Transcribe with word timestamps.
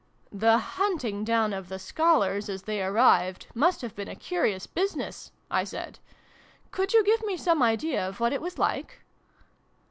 "That 0.43 0.57
hunting 0.57 1.23
down 1.23 1.53
of 1.53 1.69
the 1.69 1.77
scholars, 1.77 2.49
as 2.49 2.63
they 2.63 2.81
arrived, 2.81 3.45
must 3.53 3.81
have 3.81 3.93
been 3.95 4.07
a 4.07 4.15
curious 4.15 4.65
business," 4.65 5.31
I 5.51 5.63
said." 5.63 5.99
Could 6.71 6.91
you 6.93 7.03
give 7.03 7.21
me 7.23 7.37
some 7.37 7.61
idea 7.61 8.09
of 8.09 8.19
what 8.19 8.33
it 8.33 8.41
was 8.41 8.57
like 8.57 9.05